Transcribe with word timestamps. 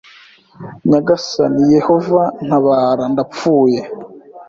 Nyagasani 0.89 1.61
Yehova 1.77 2.21
ntabara 2.45 3.03
ndapfuye 3.13 3.81